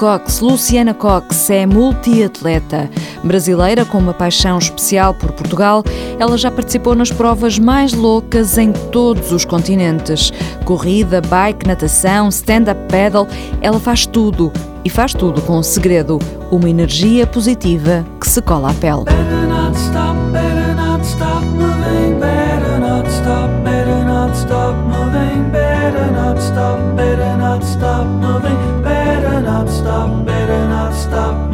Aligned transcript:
Cox, 0.00 0.40
Luciana 0.40 0.94
Cox, 0.94 1.50
é 1.50 1.66
multiatleta. 1.66 2.88
Brasileira 3.22 3.84
com 3.84 3.98
uma 3.98 4.14
paixão 4.14 4.56
especial 4.56 5.12
por 5.12 5.30
Portugal, 5.32 5.84
ela 6.18 6.38
já 6.38 6.50
participou 6.50 6.94
nas 6.94 7.10
provas 7.10 7.58
mais 7.58 7.92
loucas 7.92 8.56
em 8.56 8.72
todos 8.72 9.30
os 9.30 9.44
continentes. 9.44 10.32
Corrida, 10.64 11.20
bike, 11.20 11.66
natação, 11.66 12.30
stand-up 12.30 12.80
paddle, 12.88 13.28
ela 13.60 13.78
faz 13.78 14.06
tudo. 14.06 14.50
E 14.82 14.88
faz 14.88 15.12
tudo 15.12 15.42
com 15.42 15.58
um 15.58 15.62
segredo, 15.62 16.18
uma 16.50 16.70
energia 16.70 17.26
positiva 17.26 18.02
que 18.18 18.26
se 18.26 18.40
cola 18.40 18.70
à 18.70 18.74
pele. 18.74 19.04
not 29.50 29.68
stop, 29.68 30.24
better 30.24 30.68
not 30.68 30.94
stop. 30.94 31.49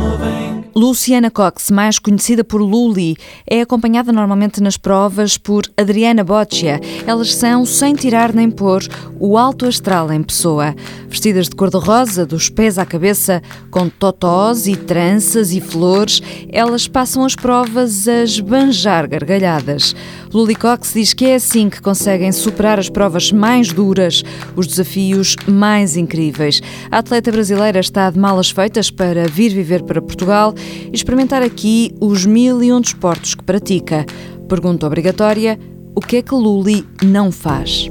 Luciana 0.77 1.30
Cox, 1.30 1.71
mais 1.71 1.98
conhecida 1.98 2.45
por 2.45 2.61
Luli, 2.61 3.16
é 3.48 3.62
acompanhada 3.62 4.12
normalmente 4.12 4.62
nas 4.62 4.77
provas 4.77 5.39
por 5.39 5.65
Adriana 5.75 6.23
Boccia. 6.23 6.79
Elas 7.07 7.35
são, 7.35 7.65
sem 7.65 7.95
tirar 7.95 8.35
nem 8.35 8.51
pôr, 8.51 8.83
o 9.19 9.39
alto 9.39 9.65
astral 9.65 10.12
em 10.12 10.23
pessoa. 10.23 10.75
Vestidas 11.09 11.49
de 11.49 11.57
cor-de-rosa, 11.57 12.27
dos 12.27 12.51
pés 12.51 12.77
à 12.77 12.85
cabeça, 12.85 13.41
com 13.71 13.89
totós 13.89 14.66
e 14.66 14.77
tranças 14.77 15.51
e 15.51 15.62
flores, 15.62 16.21
elas 16.52 16.87
passam 16.87 17.24
as 17.24 17.35
provas 17.35 18.07
a 18.07 18.23
esbanjar 18.23 19.09
gargalhadas. 19.09 19.97
Luli 20.30 20.55
Cox 20.55 20.93
diz 20.93 21.15
que 21.15 21.24
é 21.24 21.37
assim 21.37 21.71
que 21.71 21.80
conseguem 21.80 22.30
superar 22.33 22.79
as 22.79 22.91
provas 22.91 23.33
mais 23.33 23.73
duras, 23.73 24.23
os 24.55 24.66
desafios 24.66 25.37
mais 25.49 25.96
incríveis. 25.96 26.61
A 26.90 26.99
atleta 26.99 27.33
brasileira 27.33 27.80
está 27.80 28.11
de 28.11 28.18
malas 28.18 28.51
feitas 28.51 28.90
para 28.90 29.27
vir 29.27 29.55
viver 29.55 29.83
para 29.85 30.02
Portugal 30.02 30.52
experimentar 30.92 31.42
aqui 31.42 31.95
os 32.00 32.24
mil 32.24 32.62
e 32.62 32.72
um 32.72 32.80
desportos 32.80 33.34
que 33.34 33.42
pratica. 33.42 34.04
Pergunta 34.48 34.86
obrigatória: 34.86 35.59
o 35.95 36.00
que 36.00 36.16
é 36.16 36.22
que 36.22 36.34
Luli 36.34 36.86
não 37.02 37.32
faz? 37.32 37.90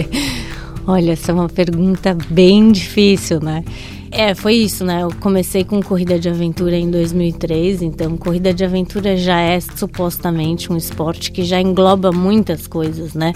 Olha, 0.86 1.12
essa 1.12 1.30
é 1.30 1.34
uma 1.34 1.48
pergunta 1.48 2.16
bem 2.30 2.72
difícil, 2.72 3.40
né? 3.40 3.64
É, 4.10 4.34
foi 4.34 4.54
isso, 4.54 4.84
né? 4.84 5.02
Eu 5.02 5.12
comecei 5.20 5.62
com 5.62 5.80
corrida 5.80 6.18
de 6.18 6.28
aventura 6.28 6.76
em 6.76 6.90
2003, 6.90 7.82
então 7.82 8.16
corrida 8.16 8.52
de 8.52 8.64
aventura 8.64 9.16
já 9.16 9.40
é 9.40 9.60
supostamente 9.60 10.72
um 10.72 10.76
esporte 10.76 11.30
que 11.30 11.44
já 11.44 11.60
engloba 11.60 12.10
muitas 12.10 12.66
coisas, 12.66 13.14
né? 13.14 13.32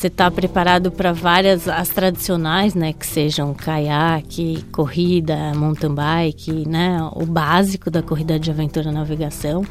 Você 0.00 0.06
está 0.06 0.30
preparado 0.30 0.90
para 0.90 1.12
várias, 1.12 1.68
as 1.68 1.90
tradicionais, 1.90 2.74
né? 2.74 2.94
Que 2.94 3.06
sejam 3.06 3.52
caiaque, 3.52 4.64
corrida, 4.72 5.52
mountain 5.54 5.94
bike, 5.94 6.66
né? 6.66 6.96
O 7.12 7.26
básico 7.26 7.90
da 7.90 8.02
corrida 8.02 8.38
de 8.38 8.50
aventura 8.50 8.90
navegação. 8.90 9.62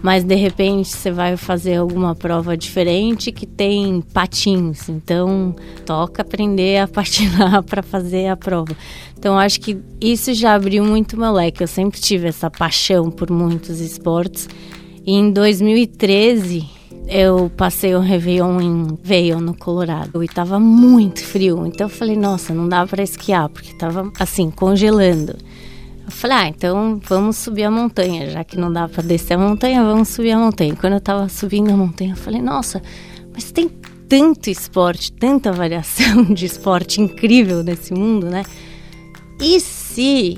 Mas 0.00 0.24
de 0.24 0.34
repente 0.34 0.88
você 0.88 1.10
vai 1.10 1.36
fazer 1.36 1.74
alguma 1.74 2.14
prova 2.14 2.56
diferente 2.56 3.30
que 3.30 3.44
tem 3.44 4.00
patins, 4.00 4.88
então 4.88 5.54
toca 5.84 6.22
aprender 6.22 6.78
a 6.78 6.88
patinar 6.88 7.62
para 7.62 7.82
fazer 7.82 8.28
a 8.28 8.38
prova. 8.38 8.74
Então 9.18 9.38
acho 9.38 9.60
que 9.60 9.76
isso 10.00 10.32
já 10.32 10.54
abriu 10.54 10.82
muito 10.86 11.18
meu 11.18 11.32
leque. 11.32 11.62
Eu 11.62 11.68
sempre 11.68 12.00
tive 12.00 12.28
essa 12.28 12.50
paixão 12.50 13.10
por 13.10 13.30
muitos 13.30 13.78
esportes. 13.78 14.48
E 15.04 15.12
em 15.12 15.30
2013 15.30 16.79
eu 17.06 17.50
passei 17.56 17.94
o 17.94 18.00
Réveillon 18.00 18.60
em 18.60 18.98
Vail, 19.02 19.40
no 19.40 19.54
Colorado. 19.54 20.22
E 20.22 20.28
tava 20.28 20.58
muito 20.60 21.24
frio. 21.24 21.66
Então 21.66 21.86
eu 21.86 21.90
falei, 21.90 22.16
nossa, 22.16 22.54
não 22.54 22.68
dá 22.68 22.86
para 22.86 23.02
esquiar, 23.02 23.48
porque 23.48 23.74
tava 23.74 24.10
assim, 24.18 24.50
congelando. 24.50 25.36
Eu 26.04 26.10
falei, 26.10 26.36
ah, 26.36 26.48
então 26.48 27.00
vamos 27.08 27.36
subir 27.36 27.64
a 27.64 27.70
montanha. 27.70 28.30
Já 28.30 28.44
que 28.44 28.56
não 28.56 28.72
dá 28.72 28.88
para 28.88 29.02
descer 29.02 29.34
a 29.34 29.38
montanha, 29.38 29.82
vamos 29.82 30.08
subir 30.08 30.32
a 30.32 30.38
montanha. 30.38 30.74
Quando 30.76 30.94
eu 30.94 31.00
tava 31.00 31.28
subindo 31.28 31.70
a 31.70 31.76
montanha, 31.76 32.12
eu 32.12 32.16
falei, 32.16 32.42
nossa, 32.42 32.82
mas 33.32 33.50
tem 33.52 33.70
tanto 34.08 34.50
esporte, 34.50 35.12
tanta 35.12 35.52
variação 35.52 36.24
de 36.34 36.44
esporte 36.44 37.00
incrível 37.00 37.62
nesse 37.62 37.94
mundo, 37.94 38.26
né? 38.26 38.44
E 39.40 39.60
se 39.60 40.36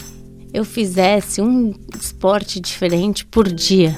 eu 0.52 0.64
fizesse 0.64 1.40
um 1.40 1.74
esporte 1.98 2.60
diferente 2.60 3.24
por 3.24 3.50
dia? 3.50 3.96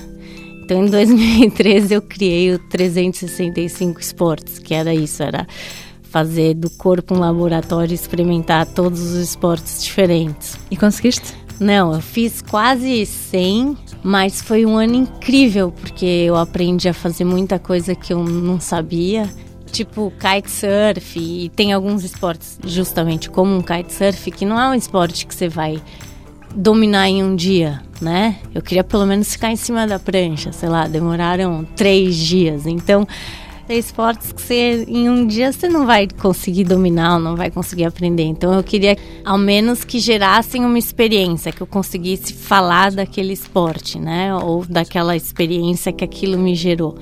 Então, 0.65 0.83
em 0.83 0.89
2013, 0.89 1.93
eu 1.93 2.01
criei 2.01 2.55
o 2.55 2.59
365 2.59 4.01
Esportes, 4.01 4.59
que 4.59 4.73
era 4.73 4.95
isso, 4.95 5.23
era 5.23 5.47
fazer 6.05 6.55
do 6.55 6.71
corpo 6.71 7.15
um 7.15 7.19
laboratório 7.19 7.93
e 7.93 7.95
experimentar 7.95 8.65
todos 8.65 9.03
os 9.03 9.17
esportes 9.17 9.85
diferentes. 9.85 10.59
E 10.71 10.77
conseguiste? 10.77 11.35
Não, 11.61 11.93
eu 11.93 12.01
fiz 12.01 12.41
quase 12.41 13.05
100, 13.05 13.77
mas 14.03 14.41
foi 14.41 14.65
um 14.65 14.79
ano 14.79 14.95
incrível, 14.95 15.71
porque 15.71 16.07
eu 16.07 16.35
aprendi 16.35 16.89
a 16.89 16.95
fazer 16.95 17.25
muita 17.25 17.59
coisa 17.59 17.95
que 17.95 18.15
eu 18.15 18.25
não 18.25 18.59
sabia 18.59 19.29
tipo 19.71 20.13
kitesurf 20.13 21.19
e 21.19 21.49
tem 21.49 21.73
alguns 21.73 22.05
esportes 22.05 22.61
justamente 22.65 23.29
como 23.29 23.57
um 23.57 23.61
kitesurf 23.61 24.31
que 24.31 24.45
não 24.45 24.59
é 24.59 24.69
um 24.69 24.75
esporte 24.75 25.27
que 25.27 25.35
você 25.35 25.49
vai 25.49 25.83
dominar 26.55 27.09
em 27.09 27.23
um 27.23 27.35
dia, 27.35 27.83
né? 28.01 28.37
Eu 28.55 28.63
queria 28.63 28.85
pelo 28.85 29.07
menos 29.07 29.33
ficar 29.33 29.51
em 29.51 29.57
cima 29.57 29.87
da 29.87 29.99
prancha, 29.99 30.53
sei 30.53 30.69
lá, 30.69 30.87
demoraram 30.87 31.67
três 31.77 32.17
dias. 32.17 32.67
Então, 32.67 33.07
tem 33.67 33.79
esportes 33.79 34.31
que 34.31 34.43
você, 34.43 34.85
em 34.87 35.09
um 35.09 35.27
dia 35.27 35.51
você 35.51 35.69
não 35.69 35.87
vai 35.87 36.07
conseguir 36.07 36.65
dominar, 36.65 37.19
não 37.19 37.35
vai 37.35 37.51
conseguir 37.51 37.85
aprender. 37.85 38.25
Então, 38.25 38.53
eu 38.53 38.63
queria 38.63 38.97
ao 39.25 39.39
menos 39.39 39.85
que 39.85 39.99
gerassem 39.99 40.65
uma 40.65 40.79
experiência, 40.79 41.51
que 41.51 41.63
eu 41.63 41.67
conseguisse 41.67 42.35
falar 42.35 42.93
daquele 42.93 43.33
esporte, 43.33 43.99
né? 43.99 44.35
Ou 44.35 44.65
daquela 44.67 45.17
experiência 45.17 45.93
que 45.93 46.05
aquilo 46.05 46.39
me 46.39 46.55
gerou. 46.55 46.99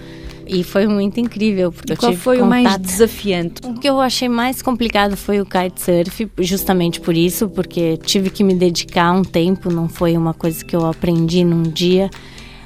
E 0.53 0.63
foi 0.63 0.87
muito 0.87 1.19
incrível. 1.19 1.73
Porque 1.73 1.97
qual 1.97 2.13
foi 2.15 2.39
contato. 2.39 2.47
o 2.47 2.51
mais 2.51 2.79
desafiante? 2.79 3.55
O 3.65 3.75
que 3.75 3.89
eu 3.89 4.01
achei 4.01 4.29
mais 4.29 4.61
complicado 4.61 5.17
foi 5.17 5.41
o 5.41 5.47
kitesurf, 5.47 6.31
justamente 6.39 7.01
por 7.01 7.17
isso, 7.17 7.49
porque 7.49 7.97
tive 7.99 8.31
que 8.31 8.45
me 8.45 8.55
dedicar 8.55 9.13
um 9.13 9.23
tempo, 9.23 9.73
não 9.73 9.89
foi 9.89 10.17
uma 10.17 10.35
coisa 10.35 10.65
que 10.65 10.77
eu 10.77 10.87
aprendi 10.87 11.45
num 11.45 11.63
dia. 11.63 12.11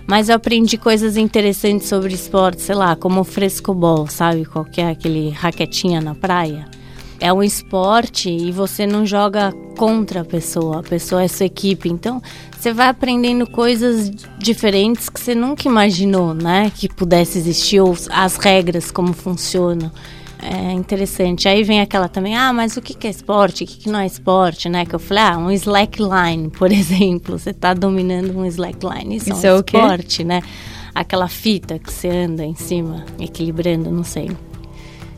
Mas 0.07 0.29
eu 0.29 0.37
aprendi 0.37 0.77
coisas 0.77 1.17
interessantes 1.17 1.89
sobre 1.89 2.15
esporte, 2.15 2.63
sei 2.63 2.77
lá, 2.77 2.95
como 2.95 3.21
o 3.21 3.25
frescobol, 3.25 4.07
sabe? 4.07 4.45
Qual 4.45 4.65
que 4.65 4.81
é 4.81 4.91
aquele 4.91 5.31
raquetinha 5.31 6.01
na 6.01 6.15
praia 6.15 6.67
é 7.21 7.33
um 7.33 7.43
esporte 7.43 8.31
e 8.31 8.53
você 8.53 8.87
não 8.87 9.07
joga 9.07 9.53
contra 9.77 10.23
a 10.23 10.25
pessoa, 10.25 10.81
a 10.81 10.83
pessoa 10.83 11.23
é 11.23 11.29
sua 11.29 11.47
equipe. 11.47 11.89
Então, 11.89 12.23
você 12.59 12.73
vai 12.73 12.89
aprendendo 12.89 13.49
coisas 13.49 14.11
diferentes 14.39 15.09
que 15.09 15.21
você 15.21 15.35
nunca 15.35 15.69
imaginou, 15.69 16.35
né? 16.35 16.71
Que 16.75 16.89
pudesse 16.89 17.39
existir, 17.39 17.81
ou 17.81 17.97
as 18.11 18.37
regras, 18.37 18.91
como 18.91 19.13
funcionam. 19.13 19.91
É 20.43 20.73
interessante. 20.73 21.49
Aí 21.49 21.63
vem 21.63 21.81
aquela 21.81 22.09
também, 22.09 22.37
ah, 22.37 22.53
mas 22.53 22.77
o 22.77 22.83
que 22.83 23.07
é 23.07 23.11
esporte? 23.11 23.65
O 23.65 23.67
que 23.67 23.89
não 23.89 23.99
é 23.99 24.07
esporte, 24.07 24.69
né? 24.69 24.85
Que 24.85 24.95
eu 24.95 24.99
falei, 24.99 25.23
ah, 25.23 25.39
um 25.39 25.51
slackline, 25.51 26.51
por 26.51 26.71
exemplo. 26.73 27.39
Você 27.39 27.51
está 27.51 27.75
dominando 27.75 28.37
um 28.37 28.45
slackline. 28.47 29.17
Isso, 29.17 29.33
Isso 29.33 29.47
é 29.47 29.53
um 29.53 29.57
é 29.57 29.61
esporte, 29.61 30.25
né? 30.25 30.43
Aquela 30.95 31.29
fita 31.29 31.79
que 31.79 31.93
você 31.93 32.09
anda 32.09 32.45
em 32.45 32.55
cima, 32.55 33.05
equilibrando, 33.19 33.91
não 33.91 34.05
sei. 34.05 34.31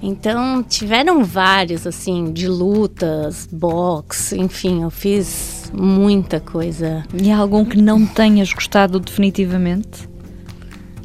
Então, 0.03 0.63
tiveram 0.63 1.25
vários, 1.25 1.87
assim, 1.87 2.33
de 2.33 2.47
lutas, 2.47 3.49
boxe, 3.51 4.39
enfim, 4.39 4.83
eu 4.83 4.91
fiz 4.91 5.73
muita 5.75 6.39
coisa. 6.39 7.05
E 7.21 7.31
há 7.31 7.39
algum 7.39 7.65
que 7.65 7.83
não 7.83 8.07
tenhas 8.07 8.53
gostado 8.53 9.01
definitivamente? 9.01 10.09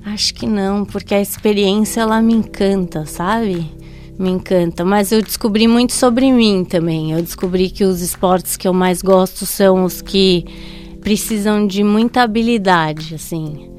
Acho 0.06 0.34
que 0.36 0.46
não, 0.46 0.86
porque 0.86 1.16
a 1.16 1.22
experiência 1.22 2.02
ela 2.02 2.22
me 2.22 2.34
encanta, 2.34 3.06
sabe? 3.06 3.72
Me 4.20 4.30
encanta, 4.30 4.86
mas 4.86 5.12
eu 5.12 5.24
descobri 5.24 5.68
muito 5.68 5.94
sobre 5.94 6.32
mim 6.32 6.64
também. 6.64 7.14
Eu 7.14 7.22
descobri 7.22 7.70
que 7.70 7.84
os 7.84 8.02
esportes 8.02 8.56
que 8.56 8.68
eu 8.68 8.74
mais 8.74 9.02
gosto 9.02 9.46
são 9.46 9.84
os 9.86 10.02
que 10.02 10.46
precisam 11.02 11.66
de 11.66 11.84
muita 11.84 12.22
habilidade, 12.22 13.16
assim. 13.16 13.73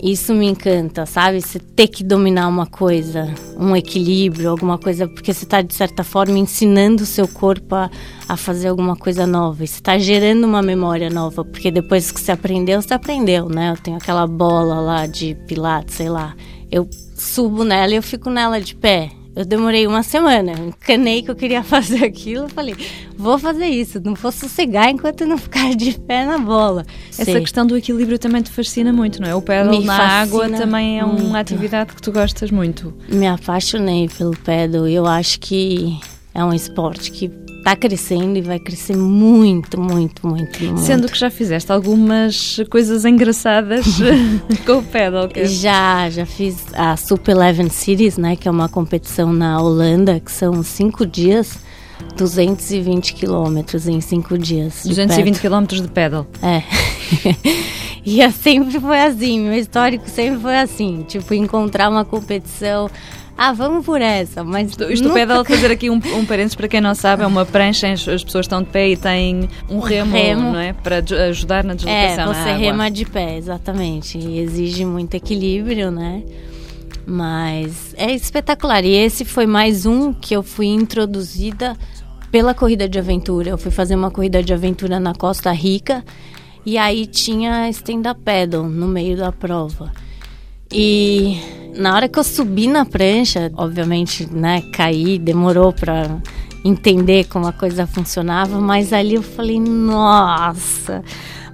Isso 0.00 0.32
me 0.32 0.46
encanta, 0.46 1.04
sabe? 1.06 1.40
Você 1.40 1.58
ter 1.58 1.88
que 1.88 2.04
dominar 2.04 2.46
uma 2.46 2.66
coisa, 2.66 3.34
um 3.58 3.74
equilíbrio, 3.74 4.48
alguma 4.48 4.78
coisa, 4.78 5.08
porque 5.08 5.34
você 5.34 5.44
está, 5.44 5.60
de 5.60 5.74
certa 5.74 6.04
forma, 6.04 6.38
ensinando 6.38 7.02
o 7.02 7.06
seu 7.06 7.26
corpo 7.26 7.74
a, 7.74 7.90
a 8.28 8.36
fazer 8.36 8.68
alguma 8.68 8.94
coisa 8.94 9.26
nova. 9.26 9.64
E 9.64 9.66
você 9.66 9.74
está 9.74 9.98
gerando 9.98 10.44
uma 10.44 10.62
memória 10.62 11.10
nova, 11.10 11.44
porque 11.44 11.70
depois 11.72 12.12
que 12.12 12.20
você 12.20 12.30
aprendeu, 12.30 12.80
você 12.80 12.94
aprendeu, 12.94 13.48
né? 13.48 13.72
Eu 13.72 13.76
tenho 13.76 13.96
aquela 13.96 14.24
bola 14.26 14.80
lá 14.80 15.06
de 15.06 15.34
pilates, 15.48 15.96
sei 15.96 16.08
lá. 16.08 16.36
Eu 16.70 16.88
subo 17.16 17.64
nela 17.64 17.92
e 17.92 17.96
eu 17.96 18.02
fico 18.02 18.30
nela 18.30 18.60
de 18.60 18.76
pé. 18.76 19.10
Eu 19.36 19.44
demorei 19.44 19.86
uma 19.86 20.02
semana, 20.02 20.52
encanei 20.52 21.22
que 21.22 21.30
eu 21.30 21.36
queria 21.36 21.62
fazer 21.64 22.04
aquilo, 22.04 22.48
falei, 22.48 22.74
vou 23.16 23.38
fazer 23.38 23.66
isso, 23.66 24.00
não 24.04 24.14
vou 24.14 24.32
sossegar 24.32 24.88
enquanto 24.90 25.24
não 25.26 25.38
ficar 25.38 25.74
de 25.76 25.98
pé 25.98 26.24
na 26.24 26.38
bola. 26.38 26.84
Essa 27.10 27.24
Sei. 27.24 27.40
questão 27.40 27.66
do 27.66 27.76
equilíbrio 27.76 28.18
também 28.18 28.42
te 28.42 28.50
fascina 28.50 28.92
muito, 28.92 29.20
não 29.20 29.28
é? 29.28 29.34
O 29.34 29.42
pedal 29.42 29.80
na 29.82 29.96
água 29.96 30.48
também 30.48 30.98
é 30.98 31.04
muito. 31.04 31.24
uma 31.24 31.38
atividade 31.38 31.94
que 31.94 32.02
tu 32.02 32.10
gostas 32.10 32.50
muito. 32.50 32.92
Me 33.08 33.26
apaixonei 33.26 34.08
pelo 34.08 34.36
pedal 34.38 34.88
eu 34.88 35.06
acho 35.06 35.38
que 35.40 35.98
é 36.34 36.44
um 36.44 36.52
esporte 36.52 37.10
que 37.10 37.30
está 37.58 37.76
crescendo 37.76 38.38
e 38.38 38.40
vai 38.40 38.58
crescer 38.58 38.96
muito, 38.96 39.80
muito, 39.80 40.26
muito, 40.26 40.64
muito. 40.64 40.80
Sendo 40.80 41.08
que 41.08 41.18
já 41.18 41.30
fizeste 41.30 41.70
algumas 41.70 42.58
coisas 42.70 43.04
engraçadas 43.04 43.84
com 44.64 44.78
o 44.78 44.82
pedal. 44.82 45.28
Já, 45.44 46.08
já 46.08 46.24
fiz 46.24 46.66
a 46.74 46.96
Super 46.96 47.32
Eleven 47.32 47.68
Cities, 47.68 48.16
né, 48.16 48.36
que 48.36 48.48
é 48.48 48.50
uma 48.50 48.68
competição 48.68 49.32
na 49.32 49.60
Holanda, 49.60 50.20
que 50.20 50.32
são 50.32 50.62
cinco 50.62 51.04
dias, 51.04 51.58
220 52.16 53.14
quilômetros 53.14 53.86
em 53.86 54.00
cinco 54.00 54.38
dias. 54.38 54.82
220 54.86 55.40
quilômetros 55.40 55.82
de 55.82 55.88
pedal. 55.88 56.26
É. 56.42 56.62
e 58.04 58.30
sempre 58.32 58.80
foi 58.80 59.00
assim, 59.00 59.40
meu 59.40 59.58
histórico 59.58 60.08
sempre 60.08 60.40
foi 60.40 60.56
assim, 60.56 61.04
tipo, 61.06 61.34
encontrar 61.34 61.90
uma 61.90 62.04
competição 62.04 62.88
ah, 63.40 63.52
vamos 63.52 63.86
por 63.86 64.02
essa. 64.02 64.42
Mas 64.42 64.70
isto, 64.70 64.82
isto 64.90 65.04
nunca... 65.04 65.20
pedal, 65.20 65.44
fazer 65.46 65.70
aqui 65.70 65.88
um, 65.88 65.94
um 65.94 66.26
parênteses 66.26 66.56
para 66.56 66.66
quem 66.66 66.80
não 66.80 66.92
sabe, 66.92 67.22
é 67.22 67.26
uma 67.26 67.46
prancha, 67.46 67.92
as 67.92 68.02
pessoas 68.02 68.46
estão 68.46 68.64
de 68.64 68.68
pé 68.68 68.88
e 68.88 68.96
têm 68.96 69.48
um 69.70 69.78
remo, 69.78 70.12
remo. 70.12 70.52
não 70.52 70.58
é? 70.58 70.72
Para 70.72 70.96
ajudar 71.28 71.62
na 71.62 71.74
deslocação. 71.74 72.32
É, 72.32 72.34
você 72.34 72.52
rema 72.54 72.90
de 72.90 73.04
pé, 73.04 73.36
exatamente. 73.36 74.18
E 74.18 74.40
exige 74.40 74.84
muito 74.84 75.14
equilíbrio, 75.14 75.92
né? 75.92 76.24
Mas 77.06 77.94
é 77.96 78.12
espetacular. 78.12 78.84
E 78.84 78.90
esse 78.90 79.24
foi 79.24 79.46
mais 79.46 79.86
um 79.86 80.12
que 80.12 80.34
eu 80.34 80.42
fui 80.42 80.66
introduzida 80.66 81.76
pela 82.32 82.52
corrida 82.54 82.88
de 82.88 82.98
aventura. 82.98 83.50
Eu 83.50 83.56
fui 83.56 83.70
fazer 83.70 83.94
uma 83.94 84.10
corrida 84.10 84.42
de 84.42 84.52
aventura 84.52 84.98
na 84.98 85.14
Costa 85.14 85.52
Rica 85.52 86.04
e 86.66 86.76
aí 86.76 87.06
tinha 87.06 87.70
stand-up 87.70 88.20
paddle 88.20 88.68
no 88.68 88.88
meio 88.88 89.16
da 89.16 89.30
prova. 89.30 89.92
E 90.70 91.40
na 91.78 91.94
hora 91.94 92.08
que 92.08 92.18
eu 92.18 92.24
subi 92.24 92.66
na 92.66 92.84
prancha, 92.84 93.50
obviamente, 93.54 94.28
né, 94.30 94.62
caí, 94.72 95.18
demorou 95.18 95.72
para 95.72 96.20
entender 96.64 97.24
como 97.28 97.46
a 97.46 97.52
coisa 97.52 97.86
funcionava, 97.86 98.60
mas 98.60 98.92
ali 98.92 99.14
eu 99.14 99.22
falei, 99.22 99.60
nossa, 99.60 101.04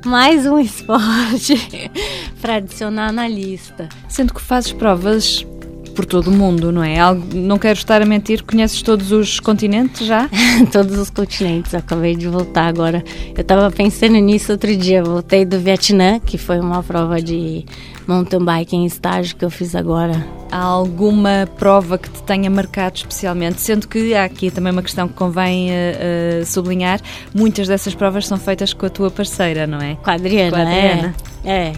mais 0.05 0.47
um 0.47 0.59
esporte 0.59 1.55
para 2.41 2.57
adicionar 2.57 3.13
na 3.13 3.29
lista. 3.29 3.89
Sendo 4.09 4.33
que 4.33 4.41
fazes 4.41 4.73
provas 4.73 5.47
por 5.95 6.05
todo 6.05 6.29
o 6.29 6.33
mundo, 6.33 6.73
não 6.73 6.83
é? 6.83 6.99
Algo, 6.99 7.25
não 7.35 7.59
quero 7.59 7.79
estar 7.79 8.03
a 8.03 8.05
mentir, 8.05 8.43
conheces 8.43 8.83
todos 8.83 9.13
os 9.13 9.41
continentes 9.41 10.07
já? 10.07 10.29
todos 10.73 10.99
os 10.99 11.11
continentes, 11.11 11.75
acabei 11.75 12.17
de 12.17 12.29
voltar 12.29 12.67
agora. 12.67 13.03
Eu 13.35 13.41
estava 13.41 13.71
pensando 13.71 14.15
nisso 14.15 14.53
outro 14.53 14.77
dia, 14.77 15.03
voltei 15.03 15.45
do 15.45 15.59
Vietnã, 15.59 16.19
que 16.19 16.37
foi 16.37 16.59
uma 16.59 16.83
prova 16.83 17.23
de 17.23 17.65
mountain 18.07 18.45
bike 18.45 18.77
em 18.77 18.85
estágio 18.85 19.37
que 19.37 19.45
eu 19.45 19.51
fiz 19.51 19.75
agora. 19.75 20.27
Há 20.51 20.59
alguma 20.59 21.49
prova 21.59 21.97
que 21.97 22.11
te 22.11 22.23
tenha 22.23 22.51
marcado 22.51 22.97
especialmente? 22.97 23.61
Sendo 23.61 23.89
que 23.89 24.15
há 24.15 24.25
aqui 24.25 24.51
também 24.51 24.73
uma 24.73 24.83
questão 24.83 25.09
que 25.09 25.15
convém 25.15 25.71
uh, 25.71 26.43
uh, 26.43 26.47
sublinhar, 26.47 27.01
muitas 27.35 27.69
dessas 27.69 27.95
provas 27.95 28.27
são 28.27 28.39
feitas 28.39 28.73
com 28.73 28.87
a 28.87 28.91
tua 28.91 29.11
parceira, 29.11 29.67
não 29.67 29.79
é? 29.79 29.97
Com 29.97 30.11
a 30.11 30.15
Adriana, 30.15 30.51
com 30.51 30.57
a 30.57 30.63
Adriana. 30.63 31.15
É. 31.45 31.53
é. 31.53 31.73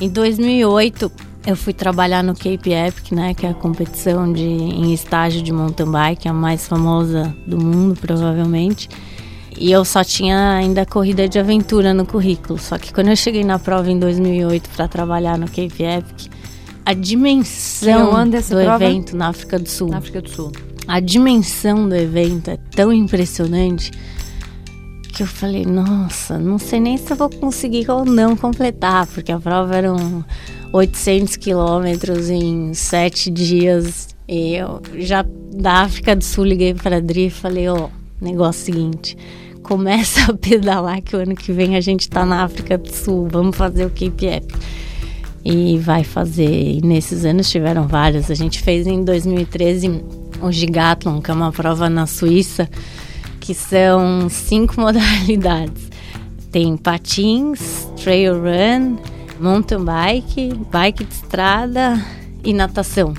Em 0.00 0.08
2008, 0.08 1.29
eu 1.50 1.56
fui 1.56 1.72
trabalhar 1.72 2.22
no 2.22 2.34
Cape 2.34 2.72
Epic, 2.72 3.12
né, 3.12 3.34
que 3.34 3.44
é 3.44 3.50
a 3.50 3.54
competição 3.54 4.32
de, 4.32 4.44
em 4.44 4.92
estágio 4.92 5.42
de 5.42 5.52
mountain 5.52 5.90
bike, 5.90 6.28
a 6.28 6.32
mais 6.32 6.66
famosa 6.66 7.34
do 7.46 7.58
mundo, 7.58 7.98
provavelmente. 8.00 8.88
E 9.58 9.70
eu 9.70 9.84
só 9.84 10.04
tinha 10.04 10.54
ainda 10.54 10.86
corrida 10.86 11.28
de 11.28 11.38
aventura 11.38 11.92
no 11.92 12.06
currículo. 12.06 12.58
Só 12.58 12.78
que 12.78 12.92
quando 12.92 13.08
eu 13.08 13.16
cheguei 13.16 13.44
na 13.44 13.58
prova 13.58 13.90
em 13.90 13.98
2008 13.98 14.70
para 14.70 14.88
trabalhar 14.88 15.36
no 15.36 15.46
Cape 15.46 15.82
Epic, 15.82 16.32
a 16.86 16.94
dimensão 16.94 18.28
do 18.28 18.60
evento 18.60 19.16
na 19.16 19.28
África 19.28 19.58
do 19.58 19.68
Sul. 19.68 19.88
Na 19.90 19.98
África 19.98 20.22
do 20.22 20.30
Sul. 20.30 20.52
A 20.86 20.98
dimensão 20.98 21.88
do 21.88 21.94
evento 21.94 22.50
é 22.50 22.56
tão 22.56 22.92
impressionante 22.92 23.90
que 25.20 25.24
eu 25.24 25.26
falei, 25.26 25.66
nossa, 25.66 26.38
não 26.38 26.58
sei 26.58 26.80
nem 26.80 26.96
se 26.96 27.12
eu 27.12 27.16
vou 27.16 27.28
conseguir 27.28 27.90
ou 27.90 28.06
não 28.06 28.34
completar, 28.34 29.06
porque 29.06 29.30
a 29.30 29.38
prova 29.38 29.76
eram 29.76 30.24
800 30.72 31.36
quilômetros 31.36 32.30
em 32.30 32.72
sete 32.72 33.30
dias. 33.30 34.08
E 34.26 34.54
eu 34.54 34.80
já 34.94 35.22
da 35.52 35.82
África 35.82 36.16
do 36.16 36.24
Sul 36.24 36.46
liguei 36.46 36.72
para 36.72 36.96
a 36.96 36.98
Adri 37.00 37.26
e 37.26 37.30
falei, 37.30 37.68
ó, 37.68 37.88
oh, 37.88 37.90
negócio 38.18 38.64
seguinte, 38.64 39.14
começa 39.62 40.32
a 40.32 40.34
pedalar 40.34 41.02
que 41.02 41.14
o 41.14 41.18
ano 41.18 41.34
que 41.34 41.52
vem 41.52 41.76
a 41.76 41.82
gente 41.82 42.00
está 42.00 42.24
na 42.24 42.42
África 42.42 42.78
do 42.78 42.90
Sul, 42.90 43.28
vamos 43.30 43.54
fazer 43.54 43.84
o 43.84 43.90
Cape 43.90 44.24
Epic. 44.24 44.56
E 45.44 45.76
vai 45.78 46.02
fazer. 46.02 46.78
E 46.78 46.80
nesses 46.80 47.26
anos 47.26 47.50
tiveram 47.50 47.86
várias. 47.86 48.30
A 48.30 48.34
gente 48.34 48.62
fez 48.62 48.86
em 48.86 49.04
2013 49.04 50.02
o 50.40 50.50
Gigathlon, 50.50 51.20
que 51.20 51.30
é 51.30 51.34
uma 51.34 51.52
prova 51.52 51.90
na 51.90 52.06
Suíça, 52.06 52.68
que 53.50 53.54
são 53.54 54.28
cinco 54.28 54.78
modalidades. 54.80 55.90
Tem 56.52 56.76
patins, 56.76 57.88
trail 58.00 58.34
run, 58.34 58.96
mountain 59.40 59.84
bike, 59.84 60.54
bike 60.70 61.02
de 61.02 61.14
estrada 61.14 62.00
e 62.44 62.54
natação. 62.54 63.12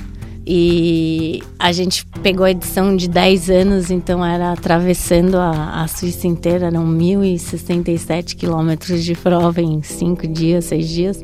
E 0.48 1.44
a 1.60 1.74
gente 1.74 2.06
pegou 2.24 2.45
a 2.45 2.51
edição 2.51 2.95
de 2.95 3.10
10 3.10 3.50
anos, 3.50 3.92
então 3.92 4.25
era 4.25 4.54
atravessando 4.54 5.36
a, 5.36 5.83
a 5.83 5.88
Suíça 5.89 6.28
inteira, 6.28 6.68
eram 6.68 6.86
1.067 6.86 8.36
quilômetros 8.38 9.04
de 9.04 9.13
prova 9.16 9.62
em 9.62 9.83
5 9.83 10.28
dias, 10.30 10.63
6 10.66 10.88
dias. 10.88 11.24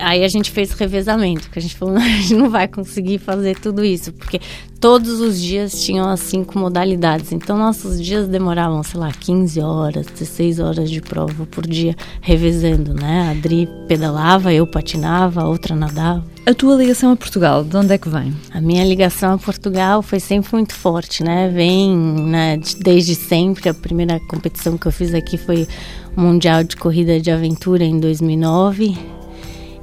Aí 0.00 0.24
a 0.24 0.28
gente 0.28 0.50
fez 0.50 0.72
revezamento, 0.72 1.42
porque 1.42 1.58
a 1.58 1.62
gente 1.62 1.76
falou, 1.76 1.96
a 1.98 2.00
gente 2.00 2.34
não 2.34 2.50
vai 2.50 2.66
conseguir 2.66 3.18
fazer 3.18 3.58
tudo 3.58 3.84
isso, 3.84 4.12
porque 4.12 4.40
todos 4.80 5.20
os 5.20 5.40
dias 5.40 5.82
tinham 5.82 6.08
as 6.08 6.20
cinco 6.20 6.58
modalidades. 6.58 7.32
Então 7.32 7.56
nossos 7.56 8.02
dias 8.02 8.26
demoravam, 8.26 8.82
sei 8.82 8.98
lá, 8.98 9.12
15 9.12 9.60
horas, 9.60 10.06
16 10.06 10.58
horas 10.58 10.90
de 10.90 11.00
prova 11.00 11.46
por 11.46 11.66
dia, 11.66 11.94
revezando, 12.20 12.94
né? 12.94 13.28
A 13.28 13.30
Adri 13.32 13.68
pedalava, 13.86 14.52
eu 14.52 14.66
patinava, 14.66 15.42
a 15.42 15.48
outra 15.48 15.76
nadava. 15.76 16.24
A 16.46 16.54
tua 16.54 16.74
ligação 16.74 17.12
a 17.12 17.16
Portugal, 17.16 17.62
de 17.62 17.76
onde 17.76 17.92
é 17.92 17.98
que 17.98 18.08
vem? 18.08 18.34
A 18.52 18.60
minha 18.60 18.84
ligação 18.84 19.34
a 19.34 19.38
Portugal 19.38 20.02
foi 20.02 20.18
sempre 20.18 20.50
muito 20.54 20.74
forte, 20.74 21.22
né? 21.22 21.48
Vem 21.48 21.94
né, 21.94 22.58
desde 22.80 23.14
sempre. 23.14 23.68
A 23.68 23.74
primeira 23.74 24.18
competição 24.20 24.78
que 24.78 24.86
eu 24.86 24.92
fiz 24.92 25.12
aqui 25.12 25.36
foi 25.36 25.68
o 26.16 26.20
Mundial 26.20 26.64
de 26.64 26.76
Corrida 26.76 27.20
de 27.20 27.30
Aventura 27.30 27.84
em 27.84 28.00
2009 28.00 29.19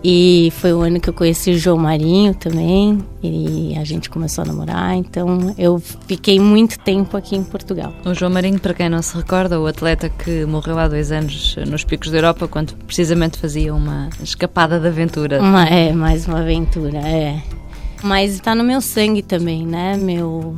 e 0.03 0.51
foi 0.57 0.73
o 0.73 0.81
ano 0.81 0.99
que 0.99 1.09
eu 1.09 1.13
conheci 1.13 1.51
o 1.51 1.57
João 1.57 1.77
Marinho 1.77 2.33
também. 2.33 2.99
E 3.21 3.75
a 3.77 3.83
gente 3.83 4.09
começou 4.09 4.43
a 4.43 4.47
namorar. 4.47 4.95
Então 4.95 5.53
eu 5.57 5.79
fiquei 6.07 6.39
muito 6.39 6.79
tempo 6.79 7.17
aqui 7.17 7.35
em 7.35 7.43
Portugal. 7.43 7.93
O 8.05 8.13
João 8.13 8.31
Marinho, 8.31 8.59
para 8.59 8.73
quem 8.73 8.89
não 8.89 9.01
se 9.01 9.15
recorda, 9.15 9.59
o 9.59 9.65
atleta 9.65 10.09
que 10.09 10.45
morreu 10.45 10.77
há 10.77 10.87
dois 10.87 11.11
anos 11.11 11.55
nos 11.67 11.83
Picos 11.83 12.11
da 12.11 12.17
Europa, 12.17 12.47
quando 12.47 12.73
precisamente 12.85 13.37
fazia 13.37 13.73
uma 13.73 14.09
escapada 14.21 14.79
de 14.79 14.87
aventura. 14.87 15.41
Uma, 15.41 15.67
é, 15.67 15.91
mais 15.91 16.27
uma 16.27 16.39
aventura, 16.39 16.99
é. 16.99 17.41
Mas 18.03 18.33
está 18.33 18.53
no 18.53 18.63
meu 18.63 18.81
sangue 18.81 19.21
também, 19.21 19.65
né? 19.65 19.97
Meu 19.97 20.55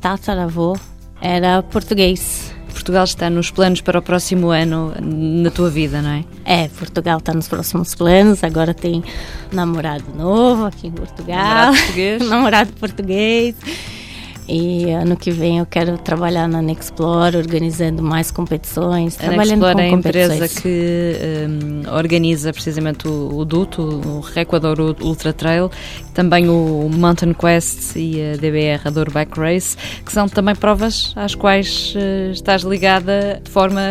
tataravô 0.00 0.76
era 1.20 1.62
português. 1.62 2.55
Portugal 2.86 3.04
está 3.04 3.28
nos 3.28 3.50
planos 3.50 3.80
para 3.80 3.98
o 3.98 4.02
próximo 4.02 4.50
ano 4.50 4.94
na 5.02 5.50
tua 5.50 5.68
vida, 5.68 6.00
não 6.00 6.10
é? 6.10 6.24
É, 6.44 6.68
Portugal 6.68 7.18
está 7.18 7.34
nos 7.34 7.48
próximos 7.48 7.96
planos. 7.96 8.44
Agora 8.44 8.72
tem 8.72 9.02
namorado 9.50 10.04
novo 10.16 10.66
aqui 10.66 10.86
em 10.86 10.92
Portugal. 10.92 11.72
Namorado 11.72 11.76
português. 11.78 12.22
namorado 12.30 12.72
português. 12.74 13.56
E 14.48 14.90
ano 14.90 15.16
que 15.16 15.30
vem 15.30 15.58
eu 15.58 15.66
quero 15.66 15.98
trabalhar 15.98 16.48
na 16.48 16.62
Nexplore, 16.62 17.36
organizando 17.36 18.02
mais 18.02 18.30
competições, 18.30 19.16
a 19.16 19.24
trabalhando 19.24 19.62
Nexplore 19.62 19.74
com 19.74 19.80
é 19.80 19.84
a 19.84 19.90
empresa 19.90 20.48
que 20.48 21.16
um, 21.48 21.94
organiza 21.94 22.52
precisamente 22.52 23.08
o, 23.08 23.38
o 23.38 23.44
DUT, 23.44 23.80
o 23.80 24.20
Recuador 24.20 24.78
Ultra 25.00 25.32
Trail, 25.32 25.70
também 26.14 26.48
o 26.48 26.88
Mountain 26.92 27.34
Quest 27.34 27.96
e 27.96 28.20
a 28.22 28.36
DBR, 28.36 28.82
a 28.84 28.90
Dor 28.90 29.10
Bike 29.10 29.38
Race, 29.38 29.76
que 30.04 30.12
são 30.12 30.28
também 30.28 30.54
provas 30.54 31.12
às 31.16 31.34
quais 31.34 31.94
uh, 31.96 32.30
estás 32.30 32.62
ligada 32.62 33.40
de 33.42 33.50
forma 33.50 33.82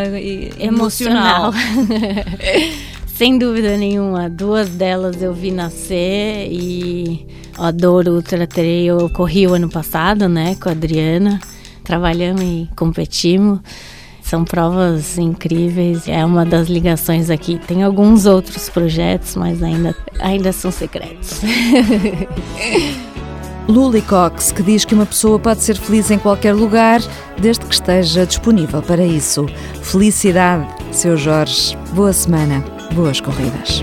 emocional. 0.58 1.52
emocional. 1.52 1.52
Sem 3.16 3.38
dúvida 3.38 3.78
nenhuma, 3.78 4.28
duas 4.28 4.68
delas 4.68 5.22
eu 5.22 5.32
vi 5.32 5.50
nascer 5.50 6.48
e 6.50 7.26
adoro 7.58 8.12
Ultra 8.12 8.46
Trail. 8.46 9.00
Eu 9.00 9.10
corri 9.10 9.46
o 9.46 9.54
ano 9.54 9.68
passado, 9.68 10.28
né, 10.28 10.56
com 10.60 10.68
a 10.68 10.72
Adriana. 10.72 11.40
Trabalhamos 11.84 12.42
e 12.42 12.68
competimos. 12.76 13.60
São 14.22 14.44
provas 14.44 15.18
incríveis, 15.18 16.08
é 16.08 16.24
uma 16.24 16.44
das 16.44 16.66
ligações 16.68 17.30
aqui. 17.30 17.60
Tem 17.64 17.84
alguns 17.84 18.26
outros 18.26 18.68
projetos, 18.68 19.36
mas 19.36 19.62
ainda, 19.62 19.94
ainda 20.18 20.52
são 20.52 20.72
secretos. 20.72 21.42
Luli 23.68 24.02
Cox, 24.02 24.50
que 24.50 24.62
diz 24.64 24.84
que 24.84 24.94
uma 24.94 25.06
pessoa 25.06 25.38
pode 25.38 25.62
ser 25.62 25.76
feliz 25.76 26.10
em 26.10 26.18
qualquer 26.18 26.54
lugar, 26.54 27.00
desde 27.38 27.64
que 27.64 27.74
esteja 27.74 28.26
disponível 28.26 28.82
para 28.82 29.04
isso. 29.04 29.46
Felicidade, 29.82 30.66
seu 30.90 31.16
Jorge. 31.16 31.76
Boa 31.92 32.12
semana. 32.12 32.64
Boas 32.94 33.20
corridas. 33.20 33.82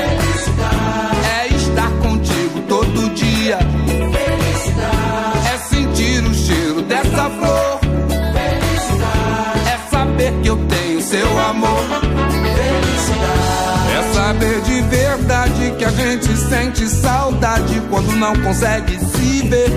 Gente 16.31 16.37
sente 16.37 16.87
saudade 16.87 17.81
quando 17.89 18.11
não 18.13 18.33
consegue 18.41 18.97
se 18.97 19.47
ver. 19.47 19.69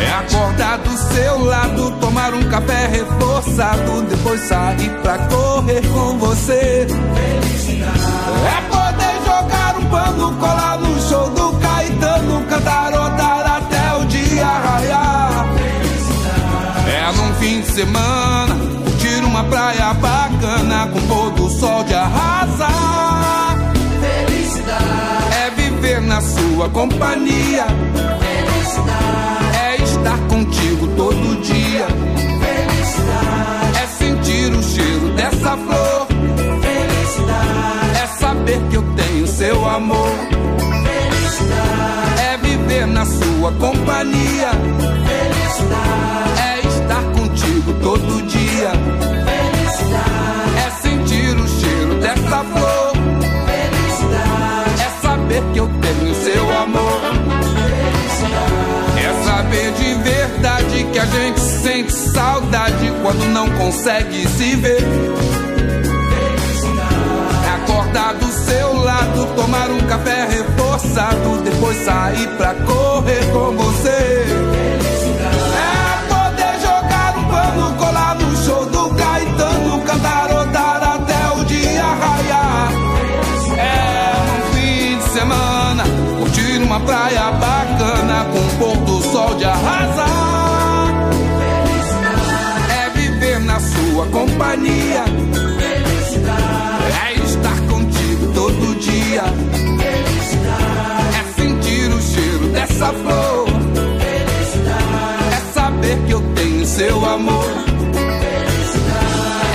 É 0.00 0.12
acordar 0.12 0.78
do 0.78 0.96
seu 0.96 1.44
lado, 1.44 1.90
tomar 2.00 2.32
um 2.34 2.48
café 2.48 2.86
reforçado, 2.86 4.02
depois 4.02 4.40
sair 4.42 4.90
pra 5.02 5.18
correr 5.18 5.82
com 5.88 6.18
você. 6.18 6.86
É 8.46 8.60
poder 8.70 9.16
jogar 9.24 9.76
um 9.76 9.84
pano, 9.86 10.36
colar 10.36 10.78
no 10.78 11.00
show 11.08 11.28
do 11.30 11.58
Caetano, 11.58 12.44
cantarotar 12.48 13.56
até 13.56 13.94
o 13.96 14.04
dia 14.04 14.46
raiar. 14.46 15.46
É 16.86 17.12
num 17.16 17.34
fim 17.34 17.60
de 17.60 17.66
semana, 17.66 18.54
curtir 18.84 19.24
uma 19.24 19.42
praia 19.44 19.94
bacana 19.94 20.88
com 20.92 21.00
pôr 21.08 21.30
do 21.32 21.50
sol 21.50 21.82
de 21.84 21.94
arrasar. 21.94 23.25
Sua 26.66 26.70
companhia. 26.70 28.15
Quando 63.06 63.24
não 63.28 63.48
consegue 63.50 64.26
se 64.26 64.56
ver. 64.56 64.82
É 67.44 67.54
acordar 67.62 68.14
do 68.14 68.26
seu 68.26 68.74
lado, 68.82 69.26
tomar 69.36 69.70
um 69.70 69.78
café 69.86 70.26
reforçado, 70.26 71.40
depois 71.44 71.76
sair 71.84 72.26
pra 72.36 72.54
correr 72.54 73.24
com 73.32 73.56
você. 73.56 74.45
seu 106.76 107.02
amor. 107.06 107.46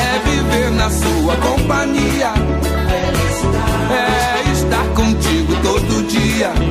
É 0.10 0.28
viver 0.28 0.72
na 0.72 0.90
sua 0.90 1.36
companhia. 1.36 2.34
É 3.92 4.52
estar 4.52 4.88
contigo 4.96 5.54
todo 5.62 6.08
dia. 6.08 6.71